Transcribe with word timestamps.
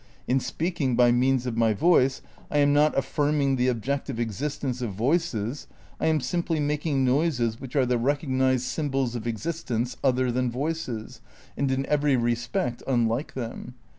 In 0.27 0.39
speaking 0.39 0.95
by 0.95 1.11
means 1.11 1.45
of 1.45 1.55
my 1.55 1.73
voice 1.75 2.23
I 2.49 2.57
am 2.57 2.73
not 2.73 2.97
affirming 2.97 3.55
the 3.55 3.67
objective 3.67 4.19
existence 4.19 4.81
of 4.81 4.93
voices, 4.95 5.67
I 5.99 6.07
am 6.07 6.21
simply 6.21 6.59
making 6.59 7.05
noises 7.05 7.61
which 7.61 7.75
are 7.75 7.85
the 7.85 7.99
recognised 7.99 8.63
symbols 8.65 9.13
of 9.13 9.25
existents 9.27 9.97
other 10.03 10.31
than 10.31 10.49
voices, 10.49 11.21
and 11.55 11.69
in 11.69 11.85
every 11.85 12.15
respect 12.17 12.81
unlike 12.87 13.35
them. 13.35 13.75